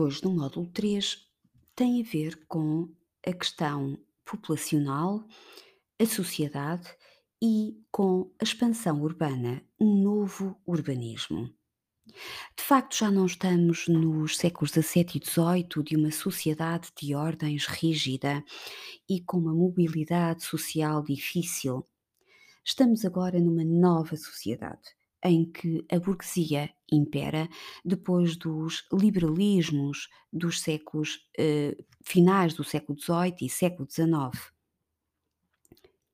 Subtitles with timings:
[0.00, 1.18] de hoje, no módulo 3,
[1.76, 2.88] tem a ver com
[3.26, 5.22] a questão populacional,
[6.00, 6.88] a sociedade
[7.42, 11.52] e com a expansão urbana, um novo urbanismo.
[12.56, 17.66] De facto, já não estamos nos séculos XVII e XVIII de uma sociedade de ordens
[17.66, 18.42] rígida
[19.08, 21.86] e com uma mobilidade social difícil.
[22.64, 27.48] Estamos agora numa nova sociedade em que a burguesia impera
[27.84, 34.52] depois dos liberalismos dos séculos eh, finais do século XVIII e século XIX.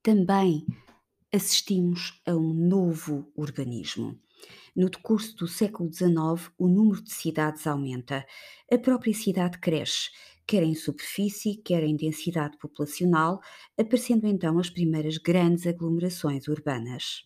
[0.02, 0.66] Também
[1.32, 4.18] assistimos a um novo urbanismo.
[4.74, 8.26] No decurso do século XIX, o número de cidades aumenta,
[8.70, 10.10] a própria cidade cresce,
[10.46, 13.40] quer em superfície, quer em densidade populacional,
[13.76, 17.24] aparecendo então as primeiras grandes aglomerações urbanas.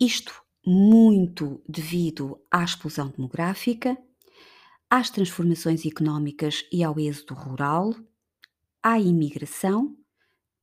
[0.00, 0.32] Isto
[0.64, 3.96] muito devido à explosão demográfica,
[4.88, 7.94] às transformações económicas e ao êxodo rural,
[8.82, 9.96] à imigração,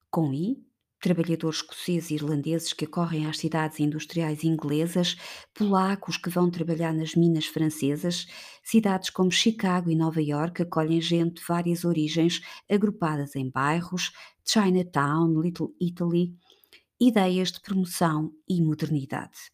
[0.10, 0.64] com I,
[1.02, 5.16] trabalhadores escoceses e irlandeses que acorrem às cidades industriais inglesas,
[5.54, 8.28] polacos que vão trabalhar nas minas francesas,
[8.64, 14.12] cidades como Chicago e Nova York acolhem gente de várias origens agrupadas em bairros,
[14.46, 16.36] Chinatown, Little Italy,
[17.00, 19.52] ideias de promoção e modernidade.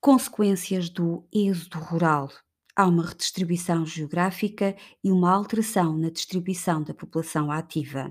[0.00, 2.30] Consequências do êxodo rural.
[2.74, 8.10] Há uma redistribuição geográfica e uma alteração na distribuição da população ativa.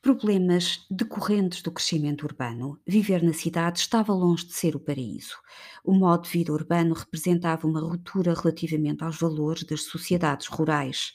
[0.00, 2.80] Problemas decorrentes do crescimento urbano.
[2.86, 5.36] Viver na cidade estava longe de ser o paraíso.
[5.84, 11.12] O modo de vida urbano representava uma ruptura relativamente aos valores das sociedades rurais.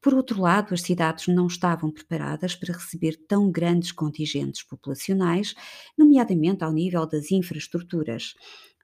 [0.00, 5.54] Por outro lado, as cidades não estavam preparadas para receber tão grandes contingentes populacionais,
[5.96, 8.34] nomeadamente ao nível das infraestruturas.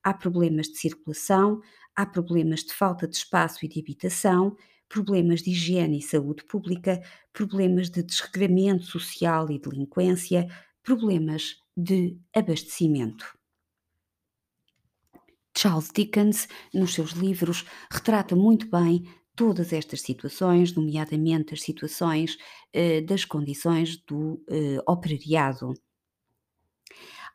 [0.03, 1.61] Há problemas de circulação,
[1.95, 4.57] há problemas de falta de espaço e de habitação,
[4.89, 7.01] problemas de higiene e saúde pública,
[7.33, 10.49] problemas de desregramento social e delinquência,
[10.83, 13.25] problemas de abastecimento.
[15.57, 19.05] Charles Dickens, nos seus livros, retrata muito bem
[19.37, 22.37] todas estas situações, nomeadamente as situações
[22.73, 25.75] eh, das condições do eh, operariado.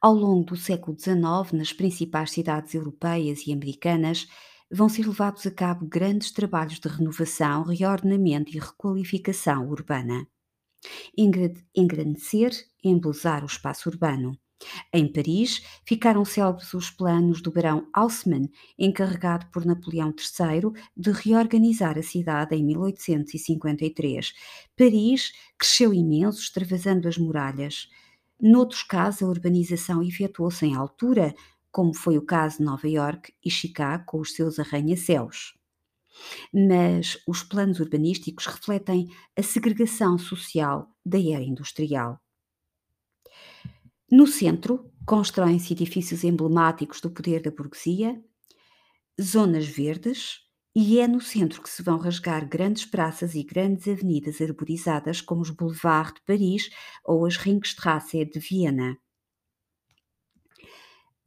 [0.01, 4.27] Ao longo do século XIX, nas principais cidades europeias e americanas,
[4.71, 10.25] vão ser levados a cabo grandes trabalhos de renovação, reordenamento e requalificação urbana.
[11.75, 12.51] Engrandecer
[12.83, 14.37] embelezar o espaço urbano.
[14.93, 21.97] Em Paris, ficaram célebres os planos do barão Haussmann, encarregado por Napoleão III de reorganizar
[21.97, 24.33] a cidade em 1853.
[24.75, 27.87] Paris cresceu imenso, extravasando as muralhas.
[28.41, 31.33] Noutros casos, a urbanização efetuou-se em altura,
[31.71, 35.57] como foi o caso de Nova York e Chicago com os seus arranha-céus.
[36.53, 42.19] Mas os planos urbanísticos refletem a segregação social da era industrial.
[44.11, 48.19] No centro, constroem-se edifícios emblemáticos do poder da burguesia,
[49.21, 50.39] zonas verdes,
[50.75, 55.41] e é no centro que se vão rasgar grandes praças e grandes avenidas arborizadas, como
[55.41, 56.69] os Boulevards de Paris
[57.03, 58.97] ou as Ringstrasse de Viena.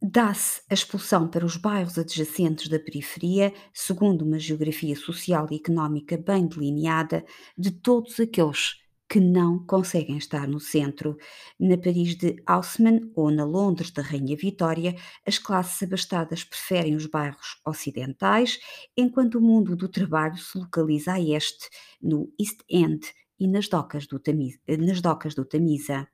[0.01, 6.17] Dá-se a expulsão para os bairros adjacentes da periferia, segundo uma geografia social e económica
[6.17, 7.23] bem delineada,
[7.57, 11.17] de todos aqueles que não conseguem estar no centro.
[11.59, 17.05] Na Paris de Haussmann ou na Londres da Rainha Vitória, as classes abastadas preferem os
[17.05, 18.59] bairros ocidentais,
[18.97, 21.69] enquanto o mundo do trabalho se localiza a este,
[22.01, 24.59] no East End e nas docas do Tamisa.
[24.79, 26.07] Nas docas do Tamisa.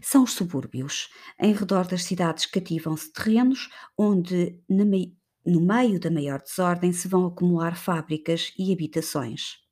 [0.00, 1.08] São os subúrbios.
[1.40, 7.76] Em redor das cidades cativam-se terrenos onde, no meio da maior desordem, se vão acumular
[7.76, 9.65] fábricas e habitações.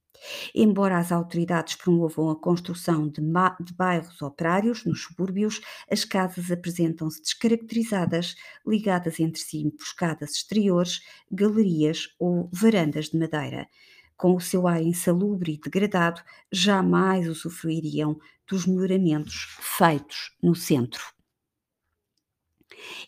[0.54, 3.20] Embora as autoridades promovam a construção de,
[3.60, 5.60] de, bairros operários nos subúrbios,
[5.90, 8.34] as casas apresentam-se descaracterizadas,
[8.66, 11.00] ligadas entre si emboscadas exteriores,
[11.30, 13.68] galerias ou varandas de madeira
[14.16, 18.18] com o seu ar insalubre e degradado, jamais usufruiriam
[18.48, 21.02] dos melhoramentos feitos no centro.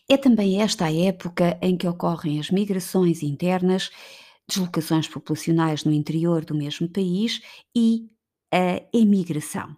[0.09, 3.91] É também esta a época em que ocorrem as migrações internas,
[4.47, 7.41] deslocações populacionais no interior do mesmo país
[7.75, 8.09] e
[8.51, 9.75] a emigração.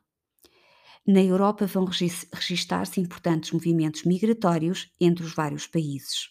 [1.07, 6.29] Na Europa vão registar-se importantes movimentos migratórios entre os vários países.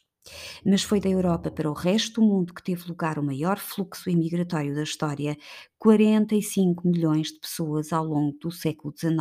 [0.65, 4.11] Mas foi da Europa para o resto do mundo que teve lugar o maior fluxo
[4.11, 5.37] imigratório da história,
[5.79, 9.19] 45 milhões de pessoas ao longo do século XIX.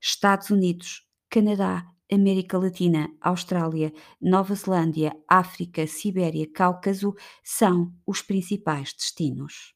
[0.00, 9.74] Estados Unidos, Canadá, América Latina, Austrália, Nova Zelândia, África, Sibéria, Cáucaso são os principais destinos.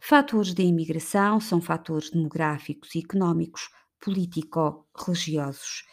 [0.00, 3.68] Fatores de imigração são fatores demográficos económicos,
[4.00, 5.84] político-religiosos.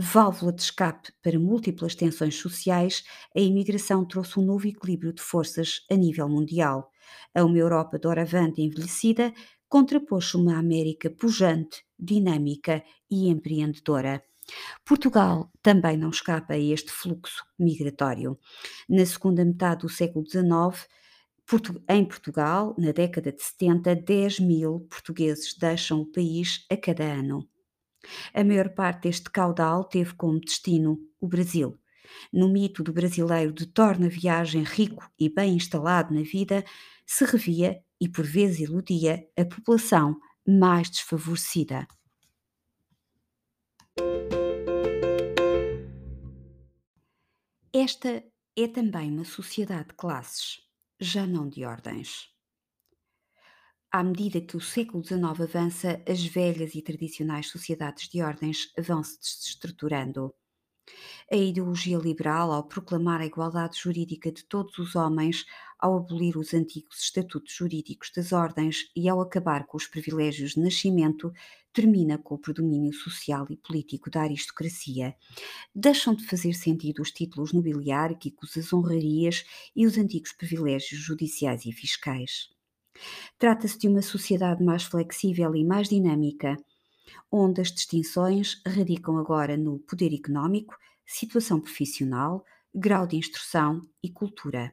[0.00, 3.02] Válvula de escape para múltiplas tensões sociais,
[3.36, 6.92] a imigração trouxe um novo equilíbrio de forças a nível mundial.
[7.34, 9.32] A uma Europa doravante envelhecida
[9.68, 14.22] contrapôs-se uma América pujante, dinâmica e empreendedora.
[14.84, 18.38] Portugal também não escapa a este fluxo migratório.
[18.88, 20.88] Na segunda metade do século XIX,
[21.88, 27.48] em Portugal, na década de 70, 10 mil portugueses deixam o país a cada ano.
[28.34, 31.78] A maior parte deste caudal teve como destino o Brasil.
[32.32, 36.64] No mito do brasileiro de torna viagem rico e bem instalado na vida,
[37.06, 40.16] se revia e por vezes iludia a população
[40.46, 41.86] mais desfavorecida.
[47.72, 48.24] Esta
[48.56, 50.60] é também uma sociedade de classes
[51.00, 52.28] já não de ordens.
[53.90, 59.02] À medida que o século XIX avança, as velhas e tradicionais sociedades de ordens vão
[59.02, 60.34] se desestruturando.
[61.30, 65.44] A ideologia liberal, ao proclamar a igualdade jurídica de todos os homens,
[65.78, 70.60] ao abolir os antigos estatutos jurídicos das ordens e ao acabar com os privilégios de
[70.60, 71.32] nascimento,
[71.72, 75.14] termina com o predomínio social e político da aristocracia.
[75.74, 79.44] Deixam de fazer sentido os títulos nobiliárquicos, as honrarias
[79.76, 82.48] e os antigos privilégios judiciais e fiscais.
[83.38, 86.56] Trata-se de uma sociedade mais flexível e mais dinâmica,
[87.30, 90.76] onde as distinções radicam agora no poder económico,
[91.06, 92.44] situação profissional,
[92.74, 94.72] grau de instrução e cultura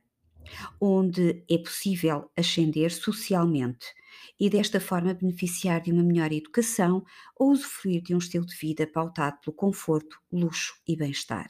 [0.80, 3.88] onde é possível ascender socialmente
[4.40, 7.04] e desta forma beneficiar de uma melhor educação
[7.36, 11.48] ou usufruir de um estilo de vida pautado pelo conforto, luxo e bem-estar.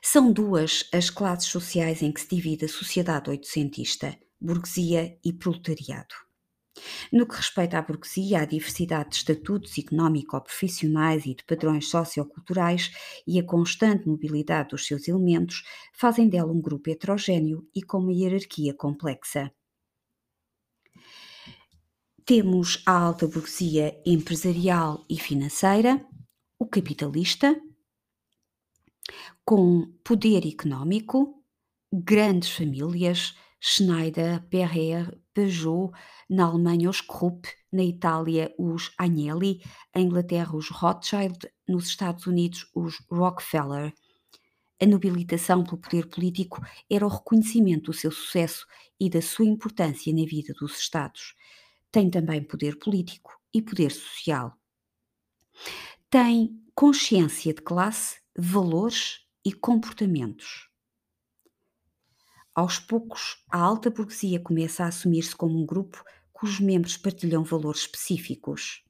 [0.00, 6.14] São duas as classes sociais em que se divide a sociedade oitocentista, burguesia e proletariado.
[7.12, 12.90] No que respeita à burguesia, à diversidade de estatutos económico-profissionais e de padrões socioculturais
[13.26, 18.12] e a constante mobilidade dos seus elementos fazem dela um grupo heterogéneo e com uma
[18.12, 19.52] hierarquia complexa.
[22.24, 26.06] Temos a alta burguesia empresarial e financeira,
[26.58, 27.60] o capitalista,
[29.44, 31.44] com poder económico,
[31.92, 35.90] grandes famílias, Schneider, Perrier, Peugeot,
[36.28, 39.62] na Alemanha os Krupp, na Itália os Agnelli,
[39.94, 43.92] em Inglaterra os Rothschild, nos Estados Unidos os Rockefeller.
[44.80, 48.66] A nobilitação pelo poder político era o reconhecimento do seu sucesso
[48.98, 51.34] e da sua importância na vida dos Estados.
[51.90, 54.56] Tem também poder político e poder social.
[56.10, 60.71] Tem consciência de classe, valores e comportamentos.
[62.54, 66.04] Aos poucos, a alta burguesia começa a assumir-se como um grupo
[66.34, 68.84] cujos membros partilham valores específicos.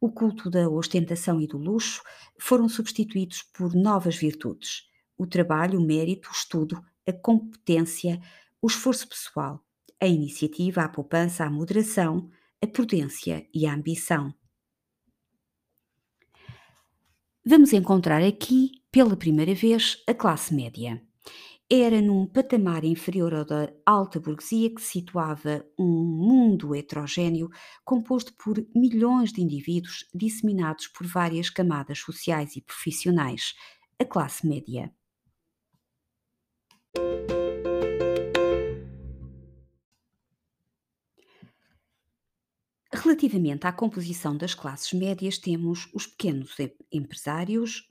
[0.00, 2.02] O culto da ostentação e do luxo
[2.38, 4.84] foram substituídos por novas virtudes:
[5.18, 8.18] o trabalho, o mérito, o estudo, a competência,
[8.62, 9.62] o esforço pessoal,
[10.00, 12.30] a iniciativa, a poupança, a moderação,
[12.62, 14.34] a prudência e a ambição.
[17.44, 21.02] Vamos encontrar aqui, pela primeira vez, a classe média
[21.82, 27.50] era num patamar inferior ao da alta burguesia que situava um mundo heterogéneo
[27.84, 33.54] composto por milhões de indivíduos disseminados por várias camadas sociais e profissionais,
[33.98, 34.92] a classe média.
[42.92, 46.56] Relativamente à composição das classes médias, temos os pequenos
[46.92, 47.88] empresários,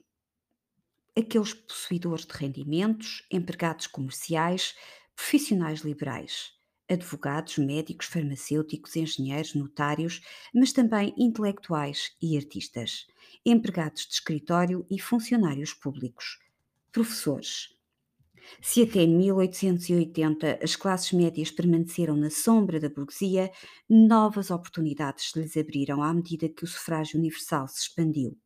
[1.16, 4.74] aqueles possuidores de rendimentos, empregados comerciais,
[5.14, 6.52] profissionais liberais,
[6.88, 10.20] advogados, médicos, farmacêuticos, engenheiros, notários,
[10.54, 13.06] mas também intelectuais e artistas,
[13.44, 16.38] empregados de escritório e funcionários públicos,
[16.92, 17.68] professores.
[18.60, 23.50] Se até 1880 as classes médias permaneceram na sombra da burguesia,
[23.88, 28.38] novas oportunidades se lhes abriram à medida que o sufrágio universal se expandiu.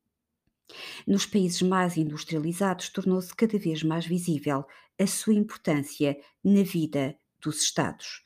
[1.07, 4.65] Nos países mais industrializados, tornou-se cada vez mais visível
[4.99, 8.23] a sua importância na vida dos Estados.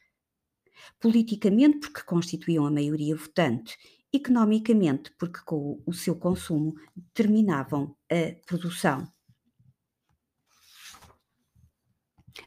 [1.01, 3.77] Politicamente, porque constituíam a maioria votante,
[4.13, 9.11] economicamente, porque com o seu consumo determinavam a produção.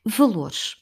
[0.06, 0.76] Valores.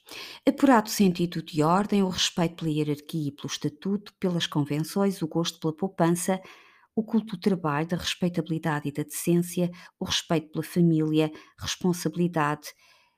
[0.46, 5.60] Apurado sentido de ordem, o respeito pela hierarquia e pelo estatuto, pelas convenções, o gosto
[5.60, 6.42] pela poupança,
[6.96, 12.74] o culto do trabalho, da respeitabilidade e da decência, o respeito pela família, responsabilidade,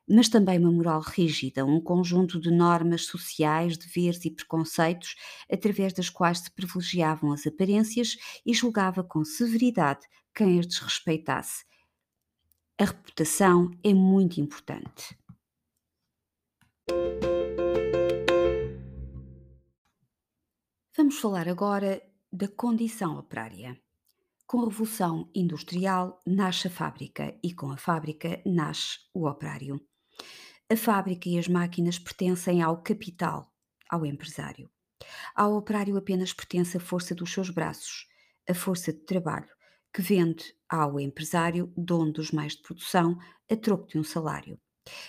[0.08, 5.16] mas também uma moral rígida, um conjunto de normas sociais, deveres e preconceitos,
[5.52, 8.16] através das quais se privilegiavam as aparências
[8.46, 11.66] e julgava com severidade quem as desrespeitasse.
[12.78, 15.18] A reputação é muito importante.
[20.96, 22.02] Vamos falar agora
[22.36, 23.80] da condição operária.
[24.46, 29.80] Com a Revolução Industrial nasce a fábrica e com a fábrica nasce o operário.
[30.70, 33.50] A fábrica e as máquinas pertencem ao capital,
[33.90, 34.70] ao empresário.
[35.34, 38.06] Ao operário apenas pertence a força dos seus braços,
[38.50, 39.50] a força de trabalho,
[39.94, 43.18] que vende ao empresário, dono dos meios de produção,
[43.50, 44.60] a troco de um salário.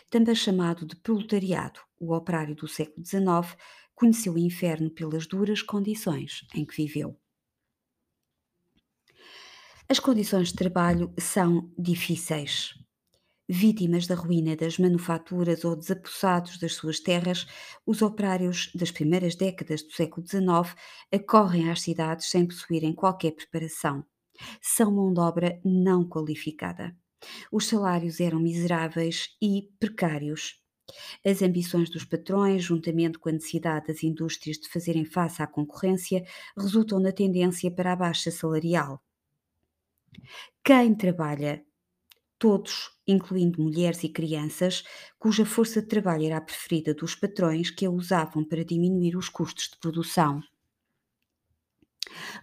[0.09, 3.57] Também chamado de proletariado, o operário do século XIX
[3.97, 7.19] conheceu o inferno pelas duras condições em que viveu.
[9.89, 12.75] As condições de trabalho são difíceis.
[13.49, 17.47] Vítimas da ruína das manufaturas ou desapossados das suas terras,
[17.87, 20.77] os operários das primeiras décadas do século XIX
[21.13, 24.05] acorrem às cidades sem possuírem qualquer preparação.
[24.61, 26.95] São mão de obra não qualificada.
[27.51, 30.61] Os salários eram miseráveis e precários.
[31.25, 36.25] As ambições dos patrões, juntamente com a necessidade das indústrias de fazerem face à concorrência,
[36.57, 39.03] resultam na tendência para a baixa salarial.
[40.65, 41.65] Quem trabalha,
[42.39, 44.85] todos, incluindo mulheres e crianças,
[45.19, 49.29] cuja força de trabalho era a preferida dos patrões que a usavam para diminuir os
[49.29, 50.41] custos de produção.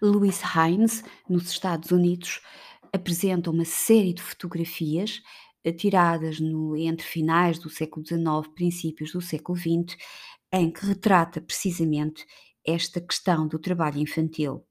[0.02, 2.42] Louis Hines, nos Estados Unidos,
[2.92, 5.22] apresenta uma série de fotografias
[5.72, 9.98] tiradas no, entre finais do século XIX, princípios do século XX,
[10.52, 12.26] em que retrata precisamente
[12.66, 14.66] esta questão do trabalho infantil.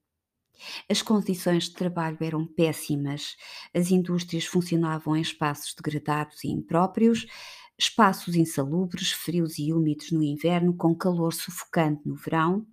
[0.89, 3.37] As condições de trabalho eram péssimas,
[3.75, 7.27] as indústrias funcionavam em espaços degradados e impróprios,
[7.79, 12.67] espaços insalubres, frios e úmidos no inverno, com calor sufocante no verão,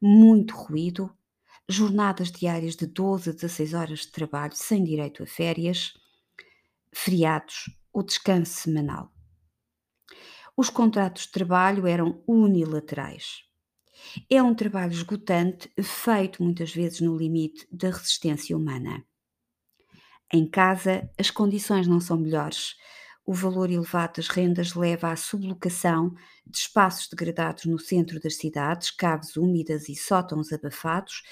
[0.00, 1.10] muito ruído,
[1.68, 5.94] jornadas diárias de 12 a 16 horas de trabalho sem direito a férias,
[6.92, 9.12] feriados ou descanso semanal.
[10.56, 13.44] Os contratos de trabalho eram unilaterais.
[14.28, 19.04] É um trabalho esgotante, feito muitas vezes no limite da resistência humana.
[20.32, 22.76] Em casa, as condições não são melhores.
[23.26, 26.14] O valor elevado das rendas leva à sublocação
[26.46, 31.22] de espaços degradados no centro das cidades, caves úmidas e sótãos abafados,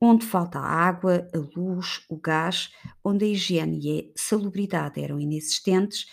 [0.00, 2.70] onde falta a água, a luz, o gás,
[3.10, 6.06] onde a higiene e a salubridade eram inexistentes,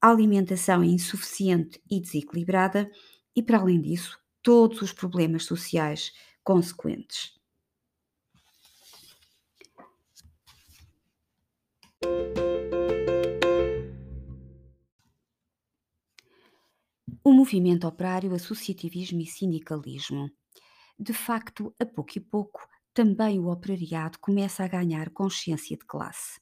[0.00, 2.90] a alimentação é insuficiente e desequilibrada
[3.34, 6.12] e, para além disso, todos os problemas sociais
[6.44, 7.34] consequentes.
[17.24, 20.30] O movimento operário, associativismo e sindicalismo.
[20.96, 22.60] De facto, a pouco e pouco,
[22.96, 26.40] também o operariado começa a ganhar consciência de classe.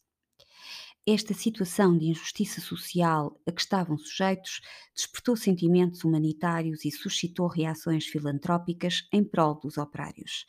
[1.04, 4.60] Esta situação de injustiça social a que estavam sujeitos
[4.94, 10.46] despertou sentimentos humanitários e suscitou reações filantrópicas em prol dos operários.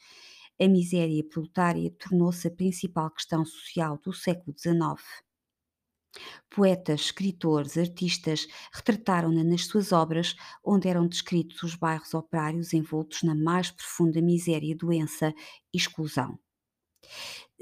[0.62, 5.25] A miséria proletária tornou-se a principal questão social do século XIX.
[6.50, 13.36] Poetas, escritores, artistas retrataram-na nas suas obras, onde eram descritos os bairros operários envoltos na
[13.36, 15.34] mais profunda miséria, doença
[15.74, 16.40] e exclusão.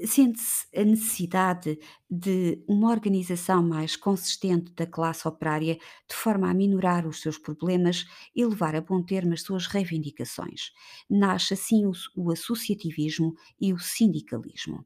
[0.04, 1.78] Sente-se a necessidade
[2.10, 5.76] de uma organização mais consistente da classe operária,
[6.08, 10.72] de forma a minorar os seus problemas e levar a bom termo as suas reivindicações.
[11.08, 14.84] Nasce assim o, o associativismo e o sindicalismo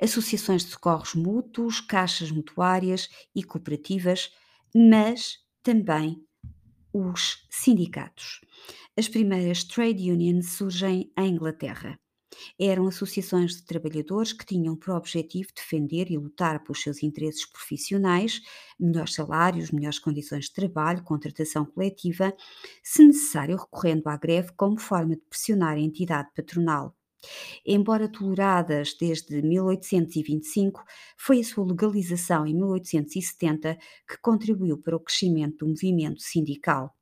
[0.00, 4.32] associações de socorros mútuos, caixas mutuárias e cooperativas,
[4.74, 6.24] mas também
[6.92, 8.40] os sindicatos.
[8.96, 11.98] As primeiras trade unions surgem em Inglaterra.
[12.58, 18.40] Eram associações de trabalhadores que tinham por objetivo defender e lutar pelos seus interesses profissionais,
[18.78, 22.34] melhores salários, melhores condições de trabalho, contratação coletiva,
[22.82, 26.96] se necessário recorrendo à greve como forma de pressionar a entidade patronal.
[27.66, 30.82] Embora toleradas desde 1825,
[31.16, 36.96] foi a sua legalização em 1870 que contribuiu para o crescimento do movimento sindical.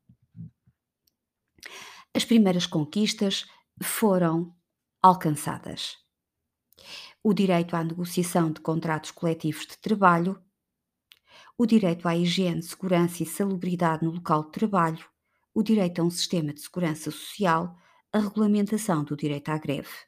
[2.14, 3.46] As primeiras conquistas
[3.82, 4.54] foram
[5.02, 5.96] alcançadas.
[7.22, 10.40] O direito à negociação de contratos coletivos de trabalho,
[11.56, 15.04] o direito à higiene, segurança e salubridade no local de trabalho,
[15.52, 17.76] o direito a um sistema de segurança social,
[18.12, 20.07] a regulamentação do direito à greve.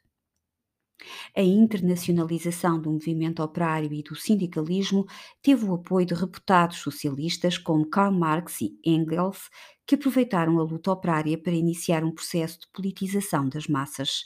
[1.35, 5.05] A internacionalização do movimento operário e do sindicalismo
[5.41, 9.49] teve o apoio de reputados socialistas como Karl Marx e Engels,
[9.85, 14.25] que aproveitaram a luta operária para iniciar um processo de politização das massas.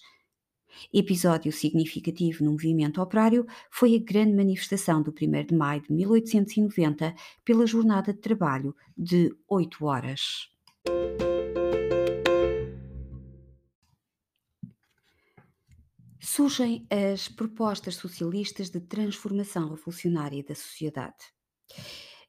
[0.93, 7.15] Episódio significativo no movimento operário foi a grande manifestação do 1 de maio de 1890
[7.43, 10.49] pela jornada de trabalho de 8 horas.
[16.27, 21.23] Surgem as propostas socialistas de transformação revolucionária da sociedade.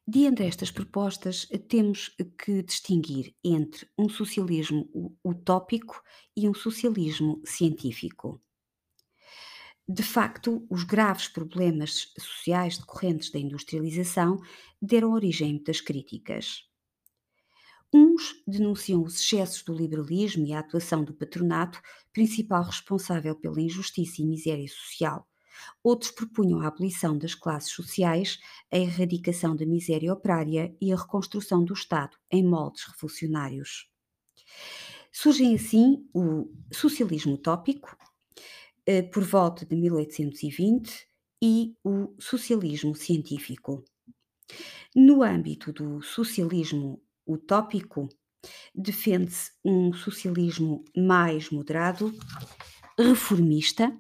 [0.07, 4.87] Diante destas propostas, temos que distinguir entre um socialismo
[5.25, 6.03] utópico
[6.37, 8.39] e um socialismo científico.
[9.89, 14.37] De facto, os graves problemas sociais decorrentes da industrialização
[14.81, 16.69] deram origem a muitas críticas.
[17.93, 21.81] Uns denunciam os excessos do liberalismo e a atuação do patronato,
[22.13, 25.27] principal responsável pela injustiça e miséria social.
[25.83, 28.39] Outros propunham a abolição das classes sociais,
[28.71, 33.89] a erradicação da miséria operária e a reconstrução do Estado em moldes revolucionários.
[35.11, 37.97] Surgem assim o socialismo utópico,
[38.85, 41.09] eh, por volta de 1820,
[41.43, 43.85] e o socialismo científico.
[44.95, 48.09] No âmbito do socialismo utópico,
[48.75, 52.13] defende-se um socialismo mais moderado,
[52.99, 53.95] reformista.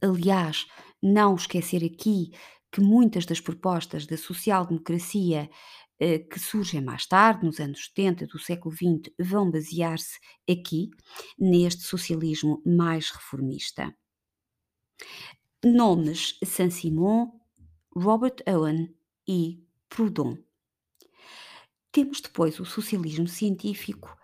[0.00, 0.66] Aliás,
[1.02, 2.32] não esquecer aqui
[2.72, 5.50] que muitas das propostas da social-democracia
[5.98, 10.90] eh, que surgem mais tarde, nos anos 70 do século XX, vão basear-se aqui,
[11.38, 13.94] neste socialismo mais reformista.
[15.62, 17.30] Nomes Saint-Simon,
[17.94, 18.94] Robert Owen
[19.28, 20.38] e Proudhon.
[21.92, 24.16] Temos depois o socialismo científico,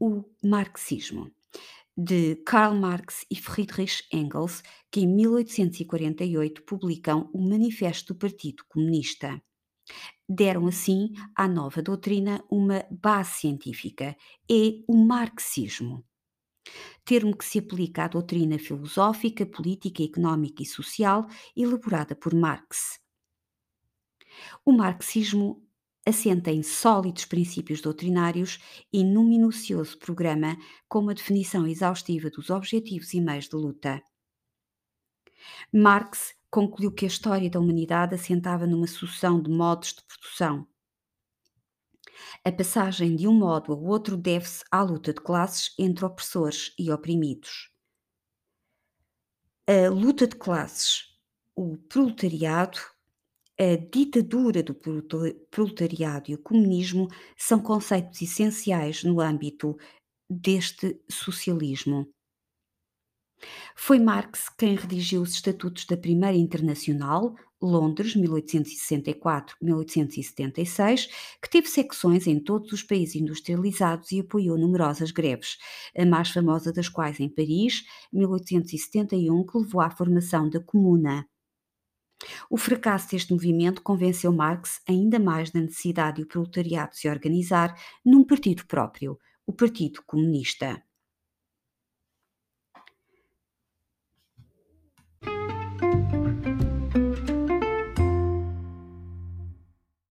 [0.00, 1.30] o marxismo,
[1.96, 4.60] de Karl Marx e Friedrich Engels,
[4.90, 9.40] que em 1848 publicam o Manifesto do Partido Comunista.
[10.28, 14.16] Deram assim à nova doutrina uma base científica,
[14.50, 16.04] é o marxismo.
[17.04, 23.00] Termo que se aplica à doutrina filosófica, política, económica e social elaborada por Marx.
[24.64, 25.62] O marxismo
[26.06, 28.58] assenta em sólidos princípios doutrinários
[28.92, 30.56] e num minucioso programa
[30.88, 34.02] com uma definição exaustiva dos objetivos e meios de luta.
[35.72, 40.66] Marx concluiu que a história da humanidade assentava numa sucessão de modos de produção.
[42.44, 46.90] A passagem de um modo ao outro deve-se à luta de classes entre opressores e
[46.90, 47.70] oprimidos.
[49.66, 51.04] A luta de classes,
[51.54, 52.78] o proletariado,
[53.62, 54.74] a ditadura do
[55.50, 59.76] proletariado e o comunismo são conceitos essenciais no âmbito
[60.28, 62.08] deste socialismo.
[63.76, 71.08] Foi Marx quem redigiu os Estatutos da Primeira Internacional, Londres, 1874-1876,
[71.40, 75.56] que teve secções em todos os países industrializados e apoiou numerosas greves,
[75.96, 81.24] a mais famosa das quais em Paris, 1871, que levou à formação da Comuna.
[82.48, 87.74] O fracasso deste movimento convenceu Marx ainda mais da necessidade de o proletariado se organizar
[88.04, 90.82] num partido próprio, o Partido Comunista.